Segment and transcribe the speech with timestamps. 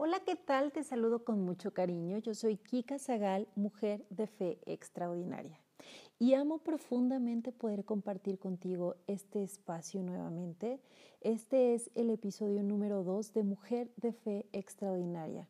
[0.00, 0.70] Hola, ¿qué tal?
[0.70, 2.18] Te saludo con mucho cariño.
[2.18, 5.58] Yo soy Kika Zagal, mujer de fe extraordinaria.
[6.20, 10.78] Y amo profundamente poder compartir contigo este espacio nuevamente.
[11.20, 15.48] Este es el episodio número 2 de Mujer de Fe Extraordinaria.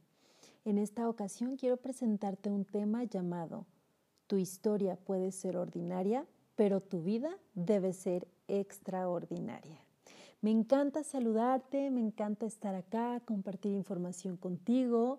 [0.64, 3.67] En esta ocasión quiero presentarte un tema llamado
[4.29, 6.25] Tu historia puede ser ordinaria,
[6.57, 9.87] pero tu vida debe ser extraordinaria.
[10.40, 15.18] Me encanta saludarte, me encanta estar acá, compartir información contigo.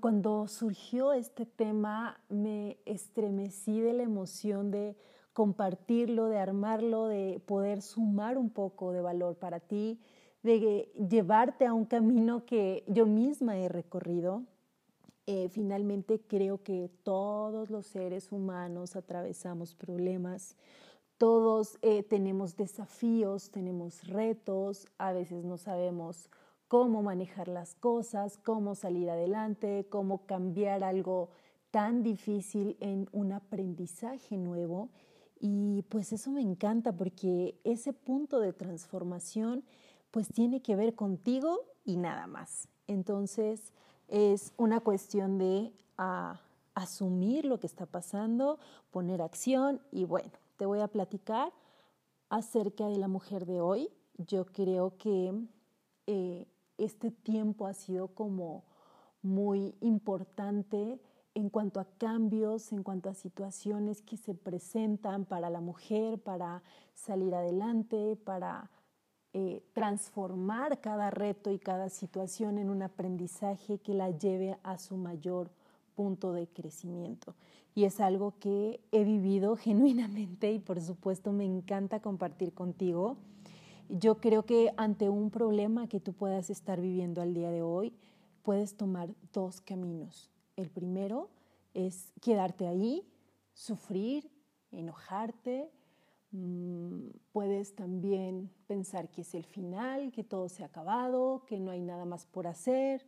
[0.00, 4.96] cuando surgió este tema me estremecí de la emoción de
[5.32, 10.00] compartirlo, de armarlo, de poder sumar un poco de valor para ti,
[10.42, 14.42] de llevarte a un camino que yo misma he recorrido.
[15.26, 20.56] Eh, finalmente creo que todos los seres humanos atravesamos problemas,
[21.22, 26.28] todos eh, tenemos desafíos, tenemos retos, a veces no sabemos
[26.66, 31.28] cómo manejar las cosas, cómo salir adelante, cómo cambiar algo
[31.70, 34.88] tan difícil en un aprendizaje nuevo.
[35.38, 39.62] Y pues eso me encanta porque ese punto de transformación
[40.10, 42.66] pues tiene que ver contigo y nada más.
[42.88, 43.72] Entonces
[44.08, 46.40] es una cuestión de ah,
[46.74, 48.58] asumir lo que está pasando,
[48.90, 51.52] poner acción y bueno, te voy a platicar
[52.28, 53.88] acerca de la mujer de hoy.
[54.16, 55.34] Yo creo que
[56.06, 56.46] eh,
[56.78, 58.62] este tiempo ha sido como
[59.22, 61.00] muy importante
[61.34, 66.62] en cuanto a cambios, en cuanto a situaciones que se presentan para la mujer, para
[66.94, 68.70] salir adelante, para
[69.32, 74.96] eh, transformar cada reto y cada situación en un aprendizaje que la lleve a su
[74.96, 75.50] mayor
[75.94, 77.34] punto de crecimiento.
[77.74, 83.16] Y es algo que he vivido genuinamente y por supuesto me encanta compartir contigo.
[83.88, 87.92] Yo creo que ante un problema que tú puedas estar viviendo al día de hoy,
[88.42, 90.30] puedes tomar dos caminos.
[90.56, 91.28] El primero
[91.74, 93.06] es quedarte ahí,
[93.54, 94.30] sufrir,
[94.70, 95.70] enojarte.
[96.32, 101.70] Mm, puedes también pensar que es el final, que todo se ha acabado, que no
[101.70, 103.06] hay nada más por hacer,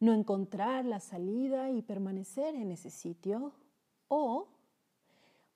[0.00, 3.52] no encontrar la salida y permanecer en ese sitio.
[4.08, 4.48] O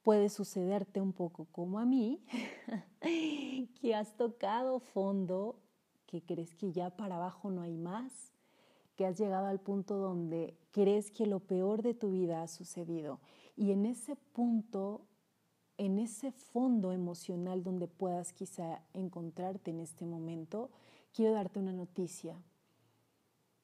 [0.03, 2.25] puede sucederte un poco como a mí,
[3.81, 5.56] que has tocado fondo,
[6.06, 8.32] que crees que ya para abajo no hay más,
[8.97, 13.20] que has llegado al punto donde crees que lo peor de tu vida ha sucedido.
[13.56, 15.06] Y en ese punto,
[15.78, 20.70] en ese fondo emocional donde puedas quizá encontrarte en este momento,
[21.12, 22.36] quiero darte una noticia.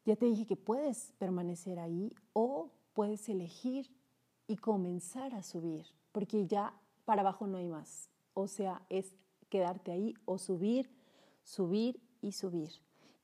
[0.08, 3.94] Ya te dije que puedes permanecer ahí o puedes elegir
[4.46, 6.72] y comenzar a subir, porque ya
[7.04, 8.08] para abajo no hay más.
[8.32, 9.14] O sea, es
[9.50, 10.90] quedarte ahí o subir,
[11.42, 12.70] subir y subir.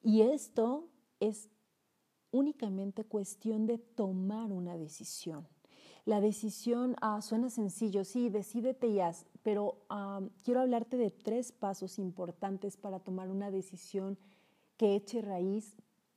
[0.02, 0.90] Y esto
[1.20, 1.48] es
[2.30, 5.48] únicamente cuestión de tomar una decisión.
[6.04, 9.10] La decisión ah, suena sencillo, sí, decídete ya,
[9.42, 14.18] pero ah, quiero hablarte de tres pasos importantes para tomar una decisión
[14.76, 15.74] que eche raíz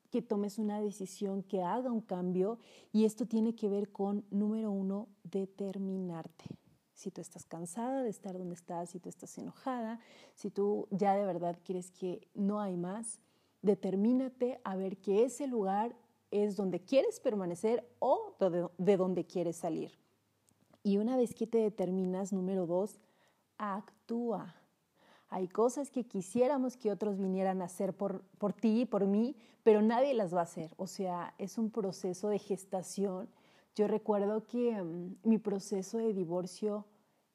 [0.10, 2.60] que tomes una decisión, que haga un cambio
[2.92, 6.46] y esto tiene que ver con, número uno, determinarte.
[6.94, 10.00] Si tú estás cansada de estar donde estás, si tú estás enojada,
[10.34, 13.20] si tú ya de verdad quieres que no hay más,
[13.62, 15.96] determínate a ver que ese lugar
[16.32, 18.36] es donde quieres permanecer o
[18.78, 19.92] de donde quieres salir.
[20.84, 23.00] Y una vez que te determinas, número dos,
[23.58, 24.56] actúa.
[25.30, 29.36] Hay cosas que quisiéramos que otros vinieran a hacer por, por ti y por mí,
[29.64, 30.74] pero nadie las va a hacer.
[30.78, 33.30] O sea, es un proceso de gestación.
[33.76, 36.86] Yo recuerdo que mm, mi proceso de divorcio,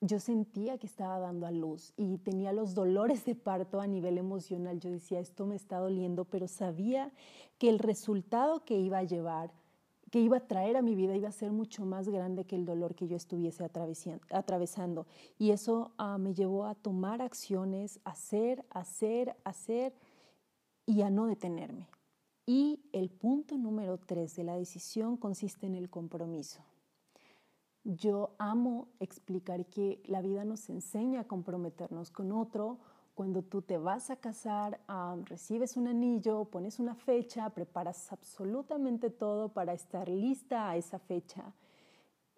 [0.00, 4.16] yo sentía que estaba dando a luz y tenía los dolores de parto a nivel
[4.18, 4.80] emocional.
[4.80, 7.12] Yo decía, esto me está doliendo, pero sabía
[7.58, 9.52] que el resultado que iba a llevar
[10.12, 12.66] que iba a traer a mi vida iba a ser mucho más grande que el
[12.66, 15.06] dolor que yo estuviese atravesando.
[15.38, 19.94] Y eso ah, me llevó a tomar acciones, hacer, hacer, hacer
[20.84, 21.88] y a no detenerme.
[22.44, 26.62] Y el punto número tres de la decisión consiste en el compromiso.
[27.82, 32.80] Yo amo explicar que la vida nos enseña a comprometernos con otro
[33.14, 34.80] cuando tú te vas a casar,
[35.26, 41.52] recibes un anillo, pones una fecha, preparas absolutamente todo para estar lista a esa fecha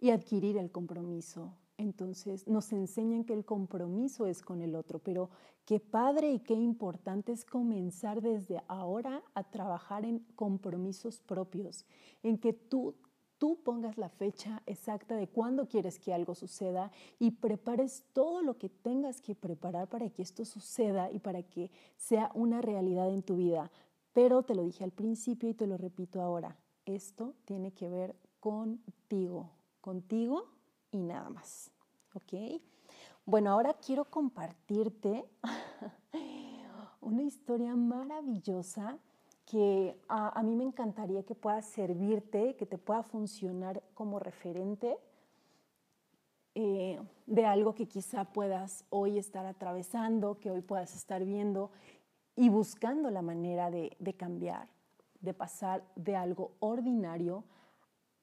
[0.00, 1.54] y adquirir el compromiso.
[1.76, 5.30] Entonces nos enseñan que el compromiso es con el otro, pero
[5.64, 11.84] qué padre y qué importante es comenzar desde ahora a trabajar en compromisos propios,
[12.22, 12.94] en que tú
[13.44, 18.56] tú pongas la fecha exacta de cuándo quieres que algo suceda y prepares todo lo
[18.56, 23.22] que tengas que preparar para que esto suceda y para que sea una realidad en
[23.22, 23.70] tu vida.
[24.14, 26.56] Pero te lo dije al principio y te lo repito ahora,
[26.86, 29.50] esto tiene que ver contigo,
[29.82, 30.46] contigo
[30.90, 31.70] y nada más.
[32.14, 32.62] ¿Ok?
[33.26, 35.28] Bueno, ahora quiero compartirte
[37.02, 38.98] una historia maravillosa
[39.46, 44.98] que a, mí me encantaría que pueda servirte, que te pueda funcionar como referente
[46.54, 51.70] eh, de algo que quizá puedas hoy estar atravesando, que hoy puedas estar viendo
[52.36, 54.68] y buscando la manera de, de cambiar,
[55.20, 57.44] de pasar de algo ordinario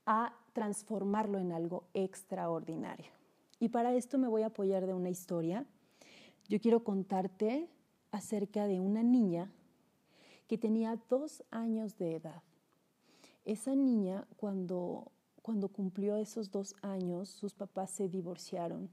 [0.05, 3.11] a transformarlo en algo extraordinario.
[3.59, 5.65] Y para esto me voy a apoyar de una historia.
[6.49, 7.69] Yo quiero contarte
[8.11, 9.51] acerca de una niña
[10.51, 12.43] que tenía dos años de edad.
[13.45, 15.09] Esa niña, cuando,
[15.41, 18.89] cuando cumplió esos dos años, sus papás se divorciaron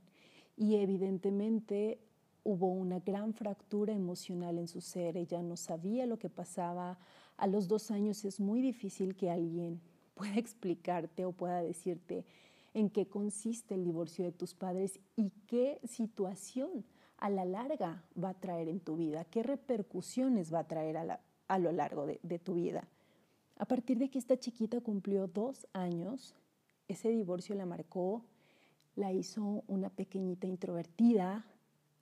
[0.56, 1.98] y evidentemente
[2.44, 5.16] hubo una gran fractura emocional en su ser.
[5.16, 6.96] Ella no sabía lo que pasaba.
[7.36, 9.80] A los dos años es muy difícil que alguien
[10.14, 12.24] pueda explicarte o pueda decirte
[12.72, 16.84] en qué consiste el divorcio de tus padres y qué situación
[17.16, 21.04] a la larga va a traer en tu vida, qué repercusiones va a traer a
[21.04, 22.86] la, a lo largo de, tu vida.
[23.56, 26.36] A partir de que esta chiquita cumplió dos años,
[26.86, 28.24] ese divorcio la marcó,
[28.94, 31.44] la hizo una pequeñita introvertida,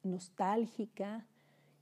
[0.02, 1.26] nostálgica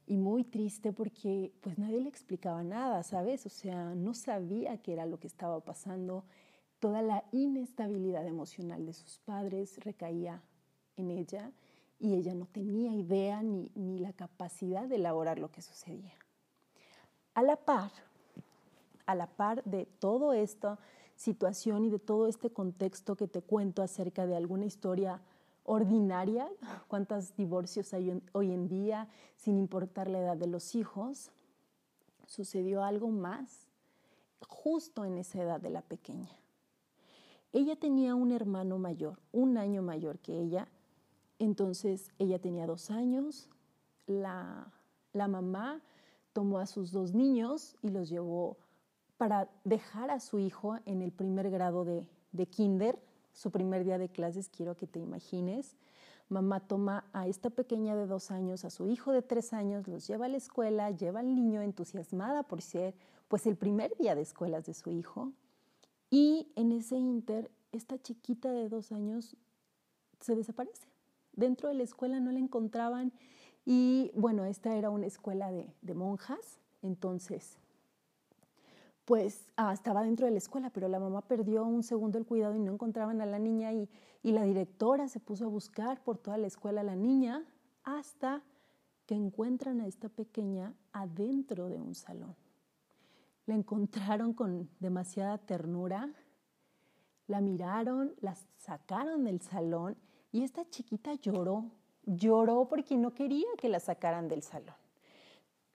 [0.06, 3.46] y muy triste porque pues nadie le explicaba nada, ¿sabes?
[3.46, 6.24] O sea, no sabía qué era lo que estaba pasando.
[6.78, 10.42] Toda la inestabilidad emocional de sus padres recaía
[10.96, 11.50] en ella
[11.98, 16.23] y ella no tenía idea ni, ni la capacidad de elaborar lo que sucedía.
[17.34, 17.90] A la par,
[19.06, 20.78] a la par de toda esta
[21.16, 25.20] situación y de todo este contexto que te cuento acerca de alguna historia
[25.64, 26.48] ordinaria,
[26.88, 31.30] cuántos divorcios hay hoy en día, sin importar la edad de los hijos,
[32.26, 33.66] sucedió algo más
[34.46, 36.30] justo en esa edad de la pequeña.
[37.52, 40.68] Ella tenía un hermano mayor, un año mayor que ella,
[41.38, 43.48] entonces ella tenía dos años,
[44.06, 44.72] la,
[45.12, 45.80] la mamá
[46.34, 48.58] tomó a sus dos niños y los llevó
[49.16, 52.98] para dejar a su hijo en el primer grado de, kinder,
[53.32, 55.76] su primer día de clases, quiero que te imagines.
[56.28, 60.06] Mamá toma a esta pequeña de dos años, a su hijo de tres años, los
[60.06, 62.94] lleva a la escuela, lleva al niño entusiasmada por ser
[63.28, 65.32] pues el primer día de escuelas de su hijo.
[66.10, 69.36] Y en ese inter, esta chiquita de dos años
[70.20, 70.88] se desaparece.
[71.32, 73.12] Dentro de la escuela no la encontraban
[73.64, 77.56] y bueno, esta era una escuela de, monjas, entonces,
[79.04, 82.54] pues ah, estaba dentro de la escuela, pero la mamá perdió un segundo el cuidado
[82.54, 83.88] y no encontraban a la niña y,
[84.22, 87.44] y la directora se puso a buscar por toda la escuela a la niña
[87.84, 88.42] hasta
[89.06, 92.34] que encuentran a esta pequeña adentro de un salón.
[93.46, 96.10] La encontraron con demasiada ternura,
[97.26, 99.96] la miraron, la sacaron del salón
[100.32, 101.70] y esta chiquita lloró
[102.06, 104.74] lloró porque no quería que la sacaran del salón.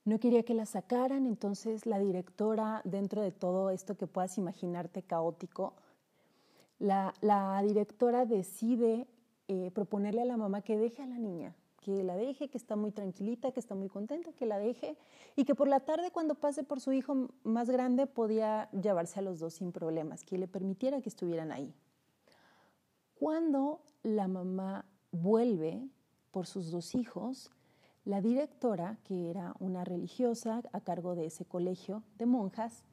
[0.06, 5.04] No quería que la sacaran, entonces la directora, dentro de todo esto que puedas imaginarte
[5.04, 5.74] caótico,
[6.80, 9.06] la, directora decide
[9.48, 12.76] eh, proponerle a la mamá que deje a la niña, que la deje, que está
[12.76, 14.98] muy tranquilita, que está muy contenta, que la deje
[15.36, 19.22] y que por la tarde cuando pase por su hijo más grande podía llevarse a
[19.22, 21.74] los dos sin problemas, que le permitiera que estuvieran ahí.
[23.16, 25.90] Cuando la mamá vuelve,
[26.32, 27.52] por sus dos hijos,
[28.06, 32.84] la directora, que era una religiosa a cargo de ese colegio de monjas,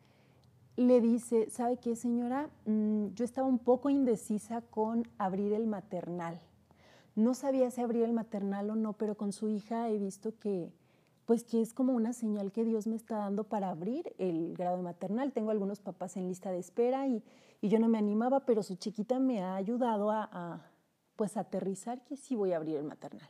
[0.76, 2.50] le dice, ¿sabe qué señora?
[2.66, 6.38] Mm, yo estaba un poco indecisa con abrir el maternal.
[7.14, 10.70] No sabía si abrir el maternal o no, pero con su hija he visto que,
[11.24, 14.82] pues que es como una señal que Dios me está dando para abrir el grado
[14.82, 15.32] maternal.
[15.32, 17.22] Tengo algunos papás en lista de espera y,
[17.62, 20.70] yo no me animaba, pero su chiquita me ha ayudado a
[21.16, 23.28] pues aterrizar que sí voy a abrir el maternal.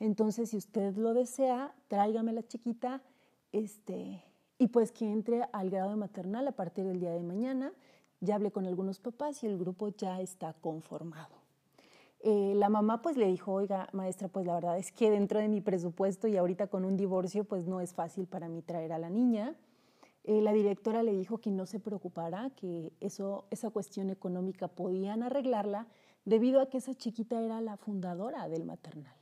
[0.00, 3.02] Entonces, si usted lo desea, tráigame la chiquita
[3.52, 4.22] este,
[4.58, 7.72] y pues que entre al grado de maternal a partir del día de mañana.
[8.20, 11.34] Ya hablé con algunos papás y el grupo ya está conformado.
[12.20, 15.48] Eh, la mamá pues le dijo, oiga, maestra, pues la verdad es que dentro de
[15.48, 18.98] mi presupuesto y ahorita con un divorcio pues no es fácil para mí traer a
[18.98, 19.56] la niña.
[20.22, 25.24] Eh, la directora le dijo que no se preocupara, que eso, esa cuestión económica podían
[25.24, 25.88] arreglarla
[26.24, 29.14] debido a que esa chiquita era la fundadora del maternal.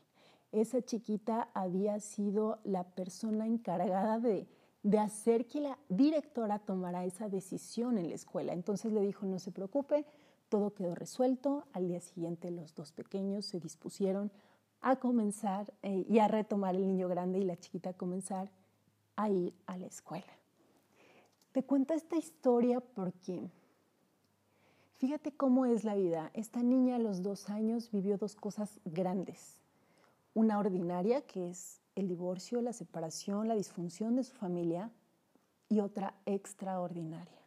[0.52, 4.48] Esa chiquita había sido la persona encargada de,
[4.98, 8.52] hacer que la directora tomara esa decisión en la escuela.
[8.52, 10.04] Entonces le dijo, no se preocupe,
[10.48, 11.64] todo quedó resuelto.
[11.72, 14.32] Al día siguiente los dos pequeños se dispusieron
[14.80, 18.50] a comenzar eh, y a retomar el niño grande y la chiquita a comenzar
[19.16, 20.32] a ir a la escuela.
[21.52, 23.50] Te cuento esta historia porque
[25.00, 26.30] fíjate cómo es la vida.
[26.34, 29.58] Esta niña a los dos años vivió dos cosas grandes.
[30.34, 34.92] Una ordinaria, que es el divorcio, la separación, la disfunción de su familia,
[35.70, 37.40] y otra extraordinaria.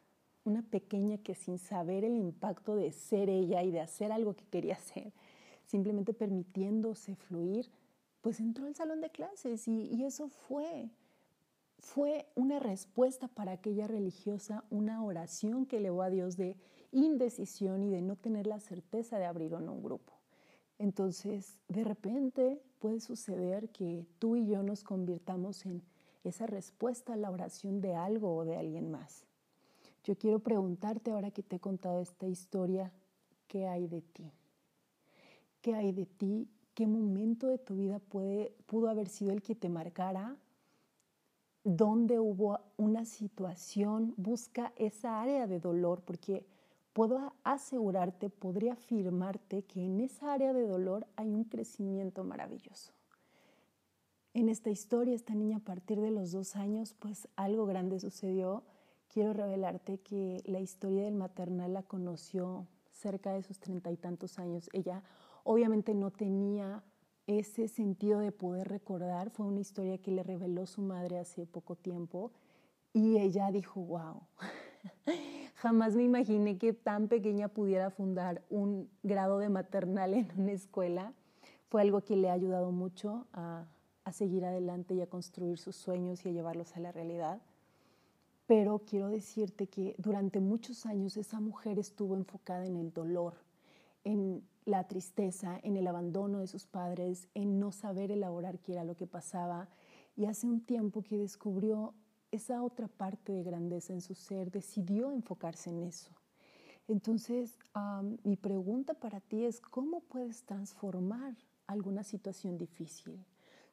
[0.45, 4.45] Una pequeña que sin saber el impacto de ser ella y de hacer algo que
[4.45, 5.13] quería hacer,
[5.67, 7.69] simplemente permitiéndose fluir,
[8.22, 10.89] pues entró al salón de clases y, eso fue
[11.77, 16.55] fue una respuesta para aquella religiosa, una oración que elevó a Dios de
[16.93, 20.13] indecisión y de no tener la certeza de abrir o no un grupo.
[20.79, 25.81] Entonces, de repente puede suceder que tú y yo nos convirtamos en
[26.23, 29.25] esa respuesta a la oración de algo o de alguien más.
[30.03, 32.91] Yo quiero preguntarte ahora que te he contado esta historia,
[33.47, 34.31] ¿qué hay de ti?
[35.62, 36.47] ¿Qué hay de ti?
[36.73, 40.38] ¿Qué momento de tu vida pudo haber sido el que te marcara
[41.63, 46.45] donde hubo una situación, busca esa área de dolor, porque
[46.93, 52.93] puedo asegurarte, podría afirmarte que en esa área de dolor hay un crecimiento maravilloso.
[54.33, 58.63] En esta historia, esta niña a partir de los dos años, pues algo grande sucedió.
[59.07, 64.39] Quiero revelarte que la historia del maternal la conoció cerca de sus treinta y tantos
[64.39, 64.69] años.
[64.73, 65.03] Ella
[65.43, 66.83] obviamente no tenía
[67.27, 71.75] ese sentido de poder recordar fue una historia que le reveló su madre hace poco
[71.75, 72.31] tiempo
[72.91, 74.21] y ella dijo, wow,
[75.63, 81.13] jamás me imaginé que tan pequeña pudiera fundar un grado de maternal en una escuela.
[81.70, 83.65] Fue algo que le ha ayudado mucho a,
[84.12, 87.41] seguir adelante y a construir sus sueños y a llevarlos a la realidad.
[88.46, 93.36] Pero quiero decirte que durante muchos años esa mujer estuvo enfocada en el dolor,
[94.03, 98.84] en la tristeza, en el abandono de sus padres, en no saber elaborar qué era
[98.84, 99.70] lo que pasaba.
[100.17, 101.93] Y hace un tiempo que descubrió
[102.33, 106.11] esa otra parte de grandeza en su ser, decidió enfocarse en eso.
[106.87, 107.59] Entonces,
[108.23, 111.35] mi pregunta para ti es, ¿cómo puedes transformar
[111.67, 113.23] alguna situación difícil?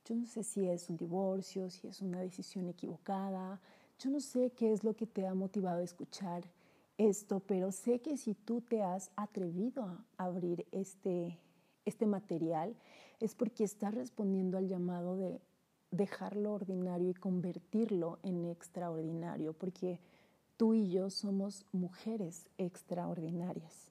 [0.05, 3.61] Yo no sé si es un divorcio, si es una decisión equivocada,
[3.99, 6.45] yo no sé qué es lo que te ha motivado a escuchar
[6.99, 11.39] esto, pero sé que si tú te has atrevido a abrir este,
[11.85, 12.77] este material,
[13.21, 15.41] es porque estás respondiendo al llamado de
[15.91, 20.01] dejarlo ordinario y convertirlo en extraordinario, porque
[20.57, 23.91] tú y yo somos mujeres extraordinarias.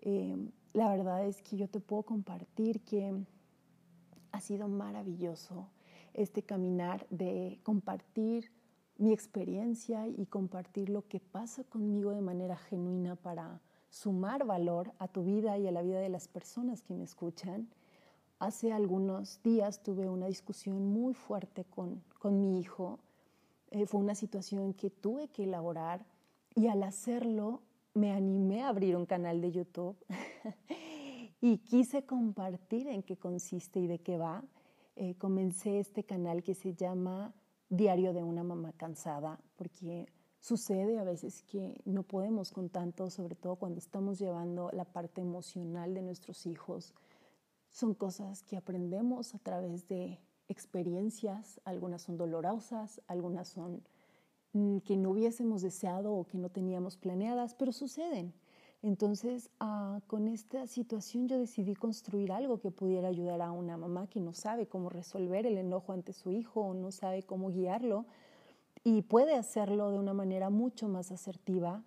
[0.00, 3.14] Em, la verdad es que yo te puedo compartir que
[4.32, 5.68] ha sido maravilloso
[6.12, 8.50] este caminar de compartir
[8.96, 15.08] mi experiencia y compartir lo que pasa conmigo de manera genuina para sumar valor a
[15.08, 17.68] tu vida y a la vida de las personas que me escuchan.
[18.38, 22.98] Hace algunos días tuve una discusión muy fuerte con, con mi hijo.
[23.70, 26.04] Eh, fue una situación que tuve que elaborar
[26.54, 27.62] y al hacerlo
[27.94, 29.96] me animé a abrir un canal de YouTube
[31.40, 34.44] y quise compartir en qué consiste y de qué va.
[34.96, 37.32] Eh, comencé este canal que se llama
[37.68, 40.06] diario de una mamá cansada, porque
[40.40, 45.20] sucede a veces que no podemos con tanto, sobre todo cuando estamos llevando la parte
[45.20, 46.94] emocional de nuestros hijos.
[47.74, 53.82] Son cosas que aprendemos a través de experiencias, algunas son dolorosas, algunas son
[54.52, 58.32] mm, que no hubiésemos deseado o que no teníamos planeadas, pero suceden.
[58.80, 64.06] Entonces, ah, con esta situación yo decidí construir algo que pudiera ayudar a una mamá
[64.06, 68.06] que no sabe cómo resolver el enojo ante su hijo o no sabe cómo guiarlo
[68.84, 71.82] y puede hacerlo de una manera mucho más asertiva.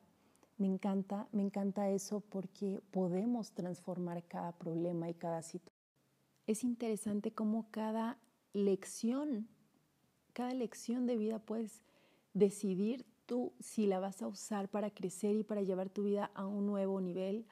[0.58, 5.77] Me encanta, me encanta eso porque podemos transformar cada problema y cada situación.
[6.48, 8.18] Es interesante cómo cada
[8.54, 9.48] lección,
[10.34, 11.84] cada lección de vida puedes
[12.34, 16.48] decidir tú si la vas a usar para crecer y para llevar tu vida a
[16.48, 17.46] un nuevo nivel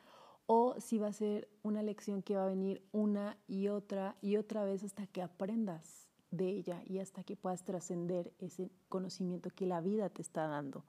[0.47, 4.37] o si va a ser una lección que va a venir una y otra y
[4.37, 9.65] otra vez hasta que aprendas de ella y hasta que puedas trascender ese conocimiento que
[9.65, 10.85] la vida te está dando.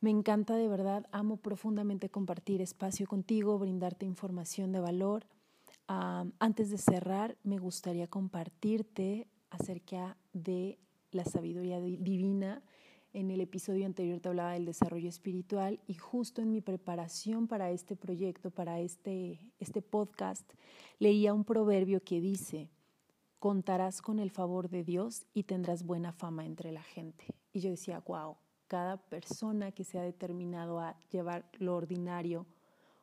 [0.00, 5.26] Me encanta de verdad, amo profundamente compartir espacio contigo, brindarte información de valor.
[6.38, 10.78] Antes de cerrar, me gustaría compartirte acerca de
[11.10, 12.62] la sabiduría divina
[13.14, 17.70] en el episodio anterior te hablaba del desarrollo espiritual y justo en mi preparación para
[17.70, 20.50] este proyecto, para este, este podcast,
[20.98, 22.70] leía un proverbio que dice,
[23.38, 27.26] contarás con el favor de Dios y tendrás buena fama entre la gente.
[27.52, 32.46] Y yo decía, wow, cada persona que se ha determinado a llevar lo ordinario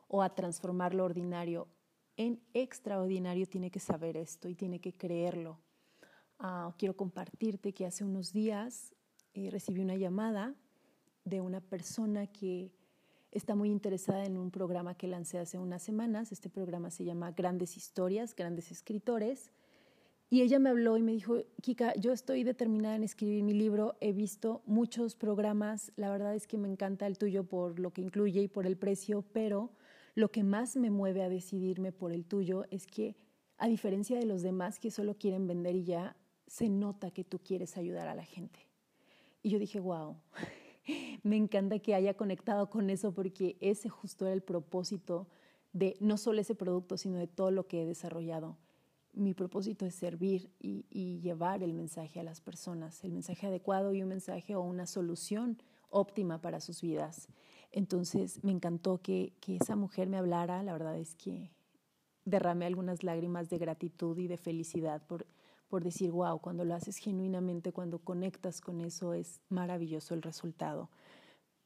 [0.07, 1.67] o a transformar lo ordinario
[2.19, 5.57] en extraordinario tiene que saber esto y tiene que creerlo.
[6.37, 8.93] Ah, quiero compartirte que hace unos días
[9.33, 10.53] recibí una llamada
[11.23, 12.73] de una persona que
[13.31, 16.33] está muy interesada en un programa que lancé hace unas semanas.
[16.33, 19.51] Este programa se llama Grandes Historias, Grandes Escritores.
[20.29, 23.95] Y ella me habló y me dijo, Kika, yo estoy determinada en escribir mi libro,
[24.01, 28.01] he visto muchos programas, la verdad es que me encanta el tuyo por lo que
[28.01, 29.71] incluye y por el precio, pero
[30.19, 33.15] lo que más me mueve a decidirme por el tuyo es que,
[33.57, 37.39] a diferencia de los demás que solo quieren vender y ya, se nota que tú
[37.39, 38.59] quieres ayudar a la gente.
[39.41, 40.17] Y yo dije, wow,
[41.23, 45.29] me encanta que haya conectado con eso porque ese justo era el propósito
[45.71, 48.57] de no solo ese producto, sino de todo lo que he desarrollado.
[49.13, 54.03] Mi propósito es servir y, llevar el mensaje a las personas, el mensaje adecuado y
[54.03, 57.29] un mensaje o una solución óptima para sus vidas.
[57.71, 61.51] Entonces me encantó que, que esa mujer me hablara, la verdad es que
[62.25, 65.25] derramé algunas lágrimas de gratitud y de felicidad por,
[65.67, 70.89] por decir, wow, cuando lo haces genuinamente, cuando conectas con eso, es maravilloso el resultado.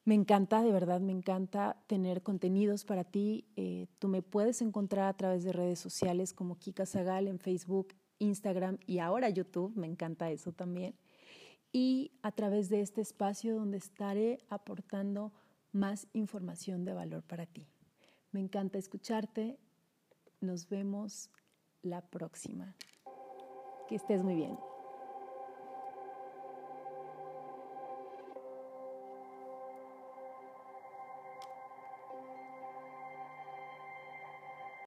[0.06, 3.46] Me encanta, de verdad, me encanta tener contenidos para ti.
[3.56, 7.94] Eh, tú me puedes encontrar a través de redes sociales como Kika Zagal en Facebook,
[8.20, 9.74] Instagram y ahora YouTube.
[9.78, 10.96] Me encanta eso también.
[11.72, 15.32] Y a través de este espacio donde estaré aportando
[15.74, 17.68] más información de valor para ti.
[18.32, 19.60] Me encanta escucharte.
[20.40, 21.30] Nos vemos
[21.82, 22.76] la próxima.
[23.88, 24.58] Que estés muy bien.